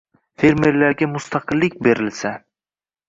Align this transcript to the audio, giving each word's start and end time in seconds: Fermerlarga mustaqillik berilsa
Fermerlarga 0.43 1.07
mustaqillik 1.15 1.77
berilsa 1.89 2.33